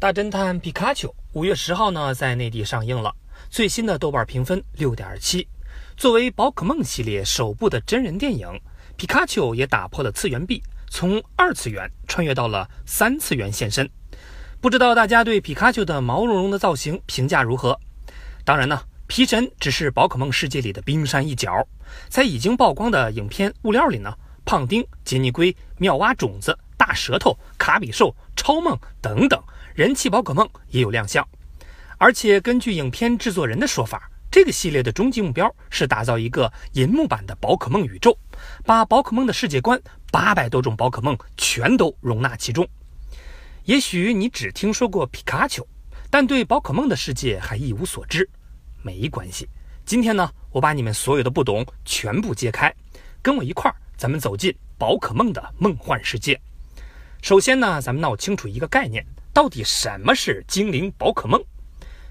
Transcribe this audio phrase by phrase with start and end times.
[0.00, 3.14] 大侦探皮卡丘五月十号呢，在内地上映了。
[3.50, 5.46] 最新的豆瓣评分六点七。
[5.94, 8.48] 作为宝可梦系列首部的真人电影，
[8.96, 13.86] 皮卡丘也打破了次元壁，从二次元穿越到了三次元现身。
[14.58, 17.78] 不知道大家对皮卡丘的毛茸茸的造型评价如何？
[18.42, 21.52] 当然呢，皮神只是宝可梦世界里的冰山一角。
[22.08, 24.10] 在已经曝光的影片物料里呢，
[24.46, 29.38] 胖丁、杰尼龟、妙蛙种子、大舌头、卡比兽、超梦等等。
[29.74, 31.26] 人气宝可梦也有亮相，
[31.96, 38.16] 而且根据影片制作人的说法，这个系列的终极目标是打造一个银幕版的宝可梦宇宙，
[38.64, 42.66] 把宝可梦的世界观八百多种宝可梦全都容纳其中。
[43.64, 45.66] 也许你只听说过皮卡丘，
[46.10, 48.28] 但对宝可梦的世界还一无所知。
[48.82, 49.48] 没关系，
[49.84, 52.74] 今天呢，我把你们所有的不懂全部揭开，
[53.22, 56.40] 跟我一块儿，咱们走进宝可梦的梦幻世界。
[57.22, 59.06] 首先呢，咱们闹清楚一个概念。
[59.32, 61.40] 到底什么是精灵宝可梦？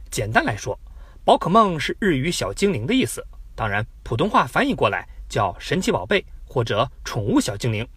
[0.10, 0.80] 简单来说，
[1.26, 3.26] 宝可梦是日语“小精灵”的意思，
[3.56, 7.88] 当然普通话翻译过来叫神奇宝贝或者宠物小精灵。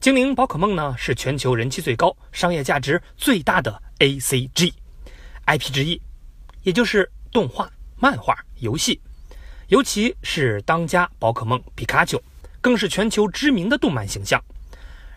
[0.00, 4.74] 精灵宝可梦呢是全球人气最高、商业价值最大的 A C G
[5.46, 6.00] IP 之一，
[6.62, 9.00] 也就是动画、漫画、游戏，
[9.68, 12.20] 尤其是当家宝可梦皮卡丘，
[12.60, 14.42] 更是全球知名的动漫形象。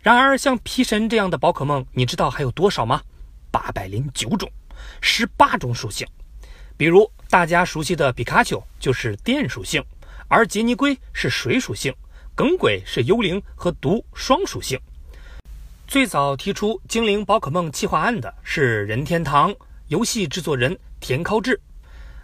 [0.02, 3.02] 然而，像皮神这样的宝可梦，你知道还有多少吗？
[3.52, 4.50] 八百零九种，
[5.02, 6.08] 十八种属性，
[6.78, 9.84] 比如大家熟悉的皮卡丘就是电属性，
[10.28, 11.94] 而杰尼龟是水属性，
[12.34, 14.80] 耿鬼是幽灵和毒双属性。
[15.88, 19.54] 最早提出精灵宝可梦企划案的是任天堂
[19.90, 21.60] 游戏制作人田尻智。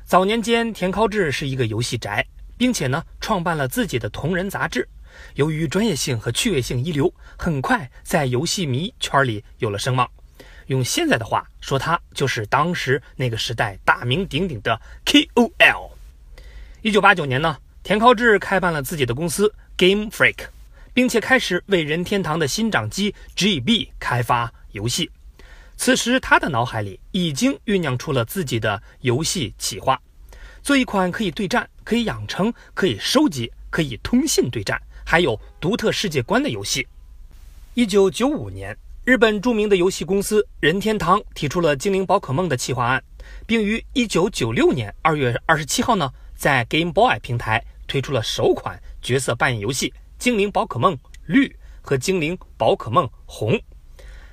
[0.05, 2.25] 早年间，田尻智是一个游戏宅，
[2.57, 4.87] 并且呢创办了自己的同人杂志。
[5.35, 10.09] 由于专业性和趣味性一流，很快在游戏迷圈里有了声望。
[10.67, 15.91] 用现在的话说，他就是当时那个时代大名鼎鼎的 KOL。
[16.81, 20.47] 一九八九年呢，田尻智开办了自己的公司 Game Freak，
[20.93, 25.09] 并且开始为任天堂的新掌机 GB 开发游戏。
[25.77, 29.99] 此时，他的脑海里已经酝酿出了自己的游戏企划，
[30.61, 36.87] 做一款可以对战、可以养成、可以收集、可以通信对战，还有独特世界观的游戏。
[37.73, 38.77] 一九九五年。
[39.07, 43.01] 日本著名的游戏公司任天堂提出了精灵宝可梦的企划案，
[43.45, 51.47] 并于1996年2月27号呢，在 Game Boy 平台推出了首款角色扮演游戏《精灵宝可梦绿》
[51.81, 53.53] 和《精灵宝可梦红》。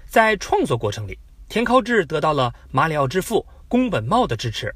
[0.07, 1.17] 在创作过程里，
[1.49, 4.75] 田尻智得到了马里奥之父宫本茂的支持，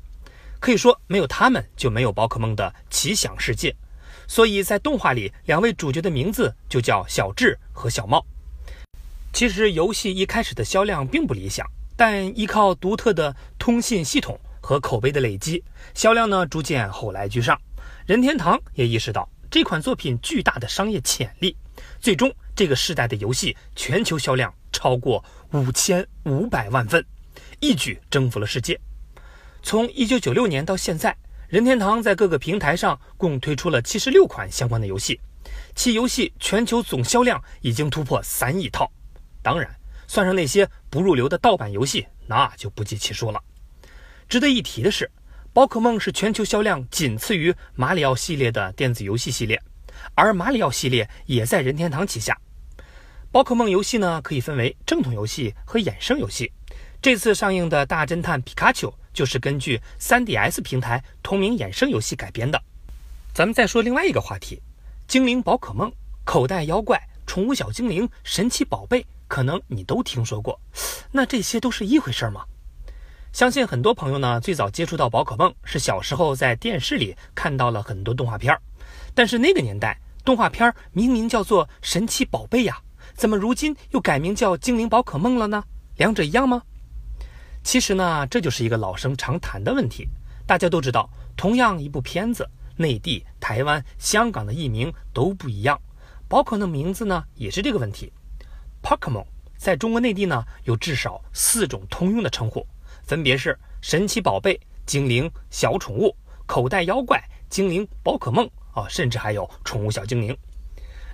[0.61, 3.75] 可以说没有他们就没有宝可梦的奇想世界。
[4.29, 8.25] 所以在动画里，两位主角的名字就叫小智和小茂。
[9.33, 11.65] 其实游戏一开始的销量并不理想，
[11.97, 15.62] 但依靠独特的通信系统和口碑的累积，
[15.94, 17.61] 销量呢逐渐后来居上。
[18.06, 21.56] 任天堂也意识到这款作品巨大的商业潜力，
[22.00, 27.05] 最终这个时代的游戏全球销量超过五千五百万份，
[27.61, 28.81] 一举征服了世界。
[29.62, 31.17] 从一九九六年到现在，
[31.49, 35.21] 任天堂在各个平台上共推出了七十六款相关的游戏，
[35.77, 38.91] 其游戏全球总销量已经突破三亿套。
[39.43, 39.69] 当然，
[40.06, 43.43] 算上那些不入流的盗版游戏，那就不计其数了。
[44.28, 45.10] 值得一提的是，
[45.53, 49.60] 宝可梦是全球销量仅次于马里奥系列的电子游戏系列，
[50.15, 52.38] 而马里奥系列也在任天堂旗下。
[53.31, 56.53] 宝可梦游戏呢，可以分为正统游戏和衍生游戏。
[57.00, 62.60] 这次上映的大侦探皮卡丘就是根据 3DS 平台同名衍生游戏改编的。
[63.32, 64.60] 咱们再说另外一个话题：
[65.06, 65.93] 精灵宝可梦、
[66.25, 69.06] 口袋妖怪、宠物小精灵、神奇宝贝。
[69.28, 70.59] 可能你都听说过，
[71.12, 72.44] 那这些都是一回事吗？
[73.33, 78.61] 相信很多朋友呢，最早接触到宝可梦是小时候在电视里看到了很多动画片儿，
[79.14, 82.81] 但是那个年代动画片明明叫做神奇宝贝呀，
[83.14, 85.62] 怎么如今又改名叫精灵宝可梦了呢？
[85.97, 86.62] 两者一样吗？
[87.62, 90.08] 其实呢，这就是一个老生常谈的问题。
[90.47, 95.79] 大家都知道，同样一部片子，内地、台湾、香港的译名都不一样，
[96.29, 98.11] 宝可梦名字呢也是这个问题。
[98.83, 99.25] Pokemon
[99.57, 102.67] 在中国内地呢，有至少四种通用的称呼，
[103.05, 106.15] 分别是神奇宝贝、精灵、小宠物、
[106.47, 110.37] 口袋妖怪、精灵宝可梦啊，甚至还有宠物小精灵。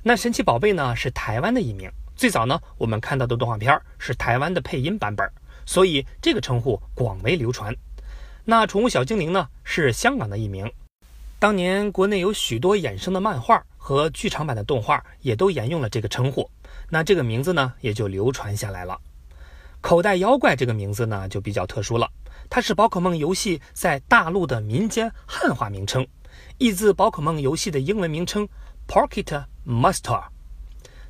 [0.02, 5.26] 那神奇宝贝呢，是台湾的译名，最早呢，我们看到的动画片是台湾的配音版本，
[5.64, 7.74] 所以这个称呼广为流传。
[8.44, 10.70] 那宠物小精灵呢，是香港的译名，
[11.38, 16.50] 当年国内有许多衍生的漫画和剧场版的动画，也都沿用了这个称呼。
[16.94, 18.96] 那这个名字呢，也就流传下来了。
[19.80, 22.08] 口袋妖怪这个名字呢就比较特殊了，
[22.48, 26.06] 它是宝可梦游戏在大陆的民间汉化名称，
[26.58, 28.48] 译自宝可梦游戏的英文名称
[28.86, 30.22] Pocket Monster。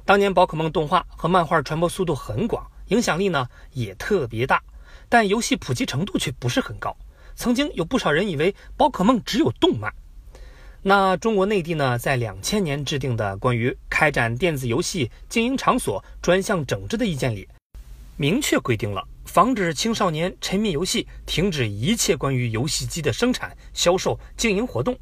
[0.06, 4.62] 当年宝可梦动画和漫画传播速度很广，影响力呢也特别大，
[5.10, 6.96] 但游戏普及程度却不是很高。
[7.36, 9.92] 曾经有不少人以为宝可梦只有动漫。
[10.86, 17.48] 那中国内地呢，在两千年制定的关于开展电子游戏经营场所专项整治的意见里，
[18.18, 24.94] 明确规定了防止青少年沉迷游戏，停止一切关于游戏机的生产、销售、经营活动。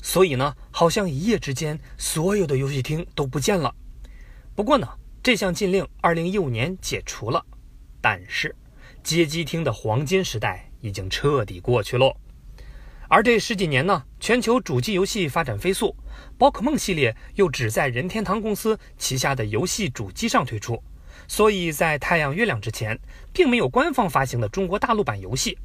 [0.00, 3.74] 所以呢，好像一夜之间，所有的游戏厅都不见了。
[4.54, 4.88] 不过呢，
[5.24, 7.44] 这项禁令二零一五年解除了，
[8.00, 8.54] 但是
[9.02, 12.16] 街机厅的黄金时代已经彻底过去喽。
[13.08, 15.94] 而这十几年呢，全球主机游戏发展飞速，
[16.36, 20.82] 宝可梦系列又只在任天堂公司旗下的游戏主机上推出，
[21.28, 22.98] 所以在太阳月亮之前，
[23.32, 25.56] 并没有官方发行的中国大陆版游戏。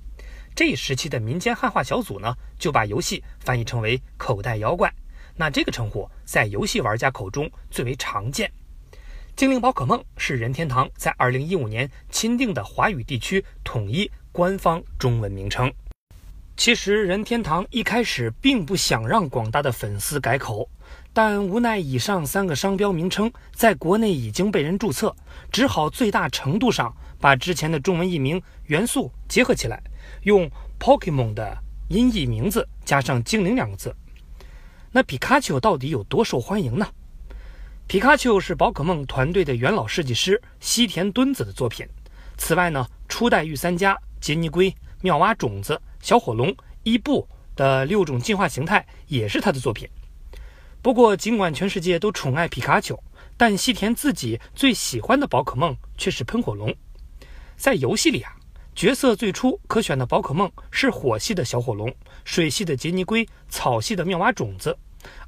[0.54, 4.94] 这一时期的民间汉化小组呢，就把游戏翻译成为“口袋妖怪”，
[5.36, 8.52] 那这个称呼在游戏玩家口中最为常见。
[9.36, 15.72] 精灵宝可梦是任天堂在2015年钦定的华语地区统一官方中文名称。
[16.64, 20.70] 其实任天堂一开始并不想让广大的粉丝改口，
[21.12, 25.16] 但无奈以上三个商标名称在国内已经被人注册，
[25.52, 29.82] 只好最大程度上把之前的中文译名元素结合起来，
[30.22, 30.48] 用
[30.80, 31.58] Pokemon 的
[31.90, 33.92] 音译名字加上精灵两个字。
[34.92, 36.88] 那皮卡丘到底有多受欢迎呢？
[37.88, 41.88] 皮卡丘是宝可梦团队的元老设计师西田敦子的作品。
[42.38, 44.72] 此外呢，初代御三家杰尼龟、
[45.02, 49.88] 妙蛙种子、小火龙、伊布的六种进化形态也是他的作品。
[50.82, 53.02] 不过，尽管全世界都宠爱皮卡丘，
[53.38, 56.74] 但西田自己最喜欢的宝可梦却是喷火龙。
[57.56, 58.34] 在游戏里啊，
[58.74, 61.94] 角色最初可选的宝可梦是火系的小火龙、
[62.26, 64.76] 水系的杰尼龟、草系的妙蛙种子。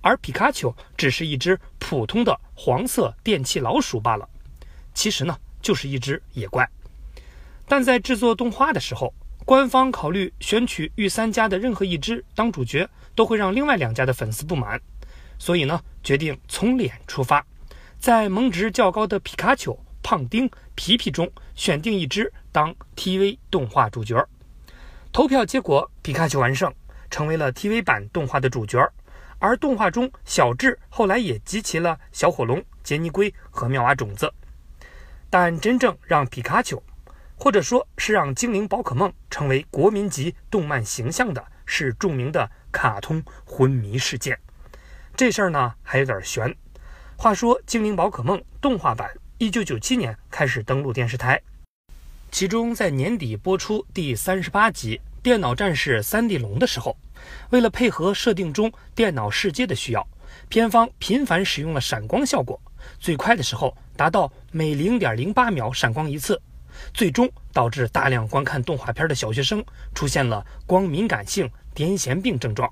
[0.01, 4.27] 而皮卡丘只是一只普通的黄色电气老鼠罢了，
[4.93, 6.67] 其实呢就是一只野怪。
[7.67, 9.13] 但在制作动画的时候，
[9.45, 14.79] 官方考虑选取御三家的任何一只当主角，都会让另外两家的粉丝不满，
[15.37, 17.45] 所以呢决定从脸出发，
[17.99, 24.25] 在萌值较高的皮卡丘、胖丁、皮皮中选定一只当 TV 动画主角。
[25.11, 26.73] 投票结果，皮卡丘完胜，
[27.11, 28.79] 成为了 TV 版动画的主角。
[29.39, 34.33] 而动画中，小智后来也集齐了小火龙、杰尼龟和妙蛙种子。
[35.29, 36.81] 但真正让皮卡丘，
[37.35, 44.39] 或者说是让精灵宝可梦成为国民级动漫形象的，是著名的卡通昏迷事件。
[45.15, 46.55] 这事儿呢还有点悬。
[47.17, 49.09] 话说，精灵宝可梦动画版
[49.39, 51.41] 1997年开始登陆电视台，
[52.31, 56.97] 其中在年底播出第三十八集《电脑战士三 D 龙》的时候。
[57.51, 60.05] 为了配合设定中电脑世界的需要，
[60.49, 62.59] 片方频繁使用了闪光效果，
[62.99, 66.41] 最快的时候达到每零点零八秒闪光一次，
[66.93, 72.71] 最终导致大量观看动画片的小学生出现了光敏感性癫痫病症状，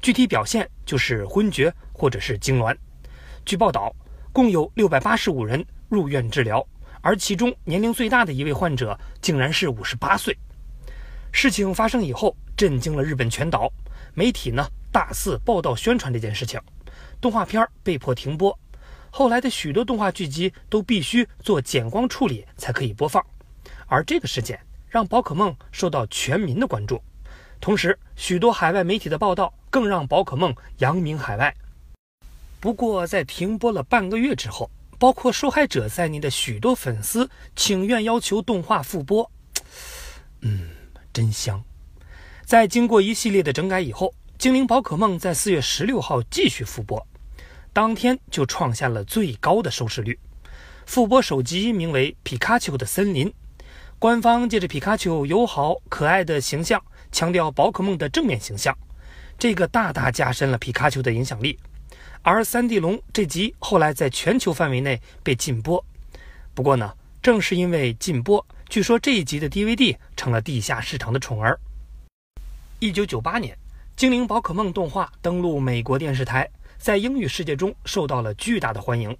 [0.00, 2.76] 具体表现就是昏厥或者是痉挛。
[3.44, 3.94] 据报道，
[4.32, 6.66] 共有六百八十五人入院治疗，
[7.00, 10.36] 而其中年龄最大的一位患者竟然是五十八岁。
[11.32, 12.36] 事情发生以后。
[12.58, 13.72] 震惊了日本全岛，
[14.14, 16.60] 媒体呢大肆报道宣传这件事情，
[17.20, 18.58] 动画片被迫停播，
[19.12, 23.24] 后来的许多动画剧集都必须做减光处理才可以播放，
[23.88, 27.02] 而这个事件让宝可梦受到全民的关注，
[27.60, 31.54] 同时许多海外媒体的报道更让宝可梦扬名海外。
[32.60, 39.30] 不过在停播了半个月之后，包括受害者在内的许多粉丝请愿要求动画复播，
[40.40, 40.68] 嗯，
[41.12, 41.62] 真香。
[42.44, 47.06] 在经过一系列的整改以后，《精灵宝可梦》在四月十六号继续复播，
[47.72, 50.18] 当天就创下了最高的收视率。
[50.86, 53.28] 复播首集名为《皮卡丘的森林》，
[54.00, 58.72] 官方借着皮卡丘友好可爱的形象，强调宝可梦的正面形象，
[59.36, 61.58] 这个大大加深了皮卡丘的影响力。
[62.22, 65.84] 而三 D 龙这集后来在全球范围内被禁播，
[66.54, 71.58] 不过呢，正是因为禁播，据说这一集的 DVD 成了地下市场的宠儿。
[72.78, 73.52] 一九九八年，
[73.96, 79.16] 《精灵宝可梦》动画登陆美国电视台，在英语世界中受到了巨大的欢迎，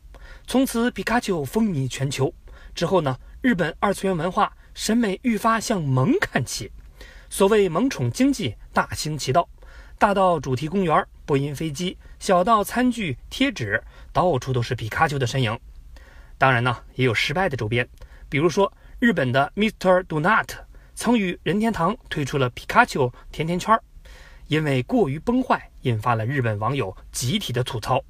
[0.47, 2.32] 从此皮卡丘风靡全球。
[2.76, 6.70] 之后呢，日本二次元文化审美愈发向萌看齐，
[7.28, 9.49] 所谓萌宠经济大行其道，
[9.99, 13.82] 大到主题公园、波音飞机，小到餐具、贴纸，
[14.12, 15.58] 到处都是皮卡丘的身影。
[16.38, 17.88] 当然呢，也有失败的周边，
[18.28, 20.04] 比如说日本的 Mr.
[20.04, 20.49] Donut
[20.94, 23.76] 曾与任天堂推出了皮卡丘甜甜圈，
[24.47, 28.00] 因为过于崩坏，引发了日本网友集体的吐槽。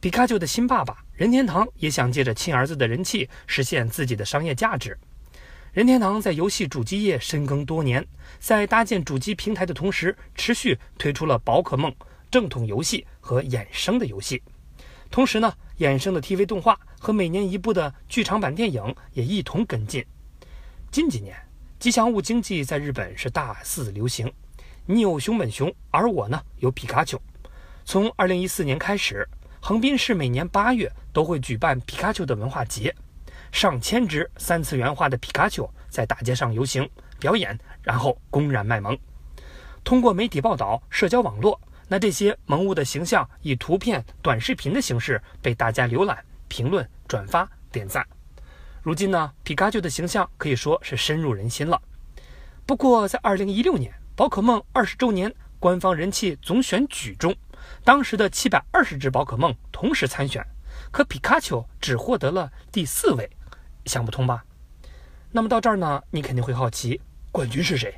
[0.00, 4.98] 皮卡丘的新爸爸任天堂也想借着亲儿子的人气实现自己的商业价值。
[5.76, 8.02] 任天堂在游戏主机业深耕多年，
[8.38, 11.94] 在搭建主机平台的同时，持续推出了宝可梦
[12.30, 14.42] 正统游戏和衍生的游戏。
[15.10, 20.02] 同时呢，衍生的 TV 动画和每年一部的剧场版电影也一同跟进。
[20.90, 21.36] 近几年，
[21.78, 24.32] 吉祥物经济在日本是大肆流行。
[24.86, 27.20] 你有熊本熊，而我呢有皮卡丘。
[27.84, 29.28] 从2014年开始。
[29.58, 32.94] 横滨市每年八月都会举办皮卡丘的文化节，
[33.52, 36.88] 上千只三次元化的皮卡丘在大街上游行
[37.18, 38.96] 表演，然后公然卖萌。
[39.82, 48.06] 通过媒体报道、社交网络，那这些萌物的形象以图片、短视频的形式被大家浏览、评论、转发、点赞。
[48.82, 51.80] 如今呢，皮卡丘的形象可以说是深入人心了。
[52.66, 57.34] 不过，在2016年宝可梦二十周年官方人气总选举中，
[57.84, 60.44] 当时的七百二十只宝可梦同时参选，
[60.90, 63.30] 可皮卡丘只获得了第四位，
[63.84, 64.44] 想不通吧？
[65.32, 67.94] 那么到这儿呢，你肯定会好奇，冠军是谁？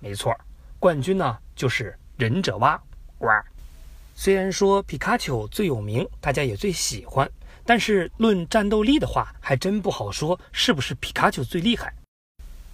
[0.00, 0.34] 没错，
[0.78, 2.80] 冠军呢就是忍者蛙。
[3.18, 3.44] 哇！
[4.14, 7.30] 虽然说皮卡丘最有名，大家也最喜欢，
[7.64, 11.92] 但是论战斗力的话，还真不好说是不是皮卡丘最厉害。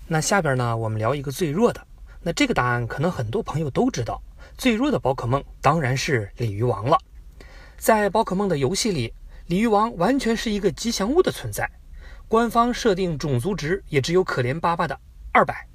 [0.06, 1.86] 那下边呢，我们聊一个最弱的。
[2.22, 4.22] 那这个答案可能很多朋友都知道。
[4.58, 6.98] 最弱的宝可梦当然是鲤鱼王了。
[7.78, 9.14] 在宝可梦的游戏里，
[9.50, 11.68] 鲤鱼王完全是一个吉祥物的存在。
[12.28, 14.96] 官方设定种族值也只有可怜巴巴的
[15.32, 15.66] 二百。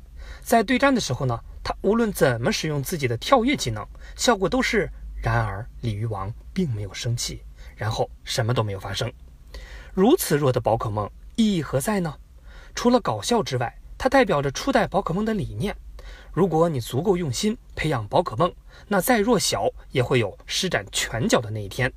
[0.41, 4.89] 在对战的时候呢，他无论怎么使用自己的跳跃技能，效果都是。
[5.21, 7.41] 然而鲤鱼王并没有生气，
[7.75, 9.11] 然后什么都没有发生。
[9.93, 12.15] 如此弱的宝可梦意义何在呢？
[12.75, 15.75] 除了搞笑之外，它代表着初代宝可梦的理念。
[16.31, 18.53] 如果你足够用心培养宝可梦，
[18.87, 21.91] 那再弱小也会有施展拳脚的那一天。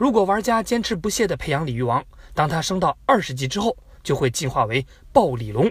[0.00, 2.02] 如果玩家坚持不懈地培养鲤鱼王，
[2.32, 5.70] 当它升到二十级之后，就会进化为暴鲤龙。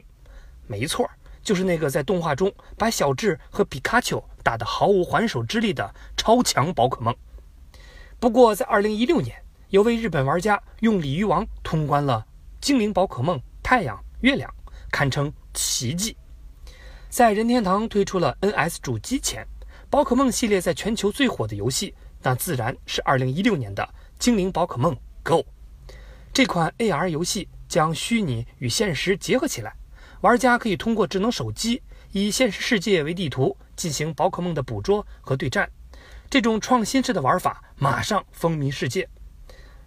[0.68, 1.10] 没错，
[1.42, 7.12] 就是那个在动画中把小智和皮卡丘打得毫无还手之力的超强宝可梦。
[8.20, 9.36] 不过，在二零一六年，
[9.70, 12.24] 有位日本玩家用鲤鱼王通关了
[12.62, 14.48] 精灵宝可梦太阳、月亮，
[14.92, 16.16] 堪称奇迹。
[17.10, 19.44] 在任天堂推出了 NS 主机前，
[19.90, 23.82] 宝可梦系列在全球最火的游戏，那自然是2016年的
[24.20, 25.36] 《精灵宝可梦 Go》。
[26.34, 29.74] 这款 AR 游戏将虚拟与现实结合起来，
[30.20, 35.68] 玩家可以通过智能手机以现实世界为地图进行宝可梦的捕捉和对战。
[36.30, 39.08] 这种创新式的玩法马上风靡世界。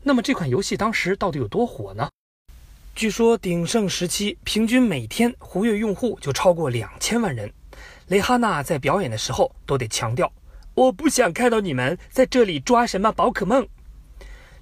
[0.02, 2.08] 那么这款游戏当时到底有多火呢？
[2.94, 7.52] 据说鼎盛时期，平均每天活跃用户就超过两千万人。
[8.08, 10.30] 蕾哈娜在表演的时候都得强调
[10.74, 13.66] ：“我不想看到你们在这里抓什么宝可梦。”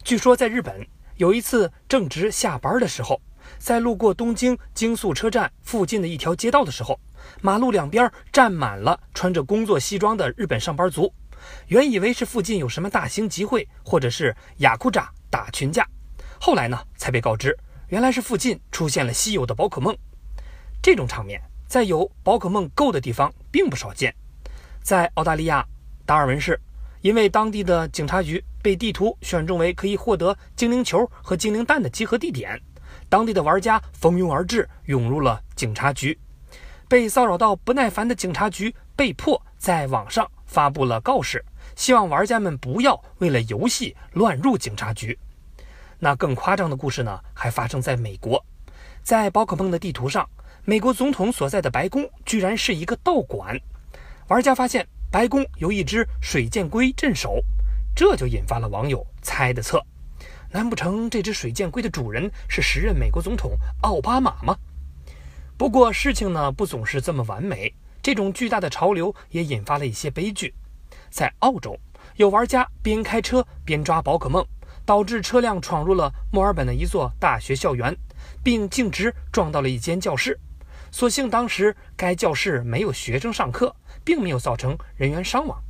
[0.02, 3.21] 据说在日本有一次正值下班的时候，
[3.59, 6.99] 在路过东京京速车站附近的一条街道的时候，
[7.42, 11.12] 马路两边站满了穿着工作西装的日本上班族。
[11.69, 15.87] 原以为是附近有什么大型集会，或者是雅库扎打群架，
[16.40, 17.57] 后来呢才被告知。
[17.88, 19.97] 原来是附近出现了稀有的宝可梦，
[20.83, 24.14] 这种场面在有宝可梦 Go 的地方并不少见。
[24.83, 25.66] 在澳大利亚
[26.07, 26.59] 达尔文市，
[27.00, 32.61] 因为当地的警察局被地图选中为可以获得精灵球和精灵蛋的集合地点，
[33.09, 36.19] 当地的玩家蜂拥而至，涌入了警察局。
[36.88, 41.45] 被骚扰到不耐烦的警察局被迫在网上发布了告示，
[41.76, 45.16] 希望玩家们不要为了游戏乱入警察局。
[45.99, 48.45] 那更夸张的故事呢，还发生在美国，
[49.02, 50.28] 在宝可梦的地图上，
[50.64, 53.59] 美国总统所在的白宫居然是一个道馆。
[54.26, 57.42] 玩家发现白宫由一只水箭龟镇守，
[57.96, 59.84] 这就引发了网友猜的测：
[60.52, 64.56] 难不成这只水箭龟的主人是时任美国总统奥巴马吗？
[65.56, 70.54] 不过事情呢不总是这么完美，这种巨大的潮流也引发了一些悲剧。
[71.10, 71.76] 在澳洲，
[72.14, 74.46] 有玩家边开车边抓宝可梦。
[74.86, 77.96] 导致车辆闯入了墨尔本的一座大学校园，
[78.42, 80.36] 并径直撞到了一间教室。
[80.90, 85.62] 所幸当时该教室没有学生上课，并没有造成人员伤亡。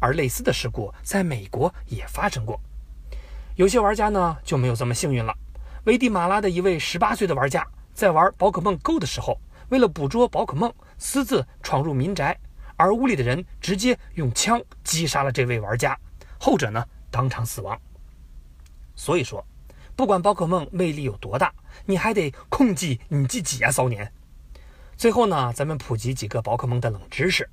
[0.00, 2.60] 而类似的事故在美国也发生过。
[3.56, 5.34] 有些玩家呢就没有这么幸运了。
[5.84, 12.38] 危地马拉的一位十八岁的玩家在玩宝可梦 Go 的时候，为了捕捉宝可梦，私自闯入民宅，
[12.76, 15.98] 而屋里的人直接用枪击杀了这位玩家，
[16.38, 17.76] 后者呢当场死亡。
[18.94, 19.44] 所以说，
[19.96, 21.52] 不管宝可梦魅力有多大，
[21.86, 24.12] 你还得控制你自己啊，骚年。
[24.96, 27.48] 最后呢，咱们普及几个宝可梦的冷知识。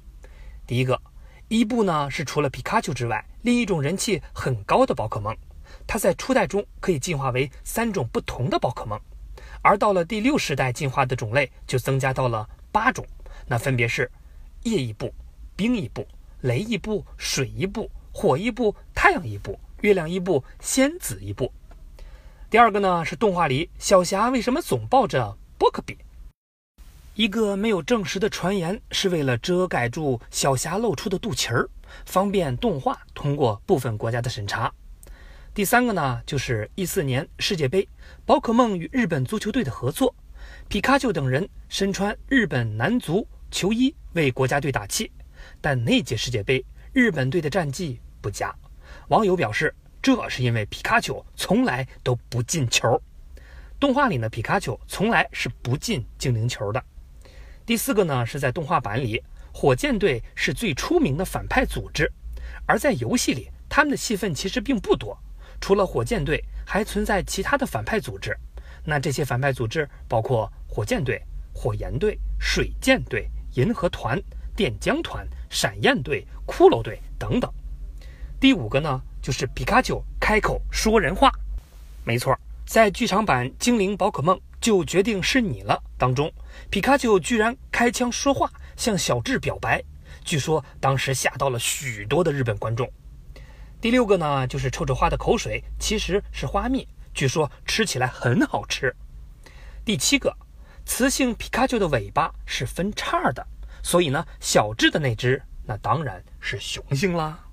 [0.68, 1.00] 第一个，
[1.48, 5.36] 伊布呢是除了皮卡丘之外另一种人气很高的宝可梦，
[5.86, 9.00] 它在初代中可以进化为三种不同的宝可梦，
[9.62, 13.06] 而到了第六世代进化的种类就增加到了八种，
[13.46, 14.10] 那分别是
[14.64, 15.14] 夜伊布、
[15.56, 16.08] 冰伊布、
[16.42, 21.52] 雷伊布、水伊布、火伊布、太阳伊布、月亮伊布、仙子伊布。
[22.50, 25.98] 第二个呢是动画里小霞为什么总抱着波克比？
[27.16, 31.70] 一个没有证实的传言是为了遮盖住小霞露出的肚脐儿，
[32.06, 34.70] 方便动画通过部分国家的审查。
[35.54, 37.88] 第三个呢，就是一四年世界杯，
[38.26, 40.14] 宝可梦与日本足球队的合作，
[40.68, 45.10] 皮卡丘等人身穿日本男足球衣为国家队打气，
[45.62, 48.54] 但那届世界杯日本队的战绩不佳，
[49.08, 53.02] 网友表示这是因为皮卡丘从来都不进球，
[53.80, 56.84] 动画里呢皮卡丘从来是不进精灵球的。
[57.66, 62.12] 第四个呢，是在动画版里，火箭队是最出名的反派组织，
[62.68, 65.18] 而在游戏里，他们的戏份其实并不多。
[65.60, 68.38] 除了火箭队，还存在其他的反派组织。
[68.84, 71.20] 那这些反派组织包括火箭队、
[71.54, 74.22] 火焰队、水箭队、银河团、
[74.56, 77.52] 电浆团、闪焰队、骷髅队等等。
[78.40, 81.32] 第五个呢，就是皮卡丘开口说人话。
[82.04, 84.36] 没错，在剧场版《精灵宝可梦》。
[84.62, 85.80] 就决定是你了。
[85.96, 86.34] 当中，
[86.72, 89.84] 皮卡丘居然开枪说话，向小智表白。
[90.24, 92.92] 据说当时吓到了许多的日本观众。
[93.80, 98.92] 第六个呢，就是臭臭花的口水其实是花蜜，据说吃起来很好吃。
[99.84, 100.36] 第七个，
[100.84, 103.46] 雌性皮卡丘的尾巴是分叉的，
[103.84, 107.45] 所以呢，小智的那只那当然是雄性啦。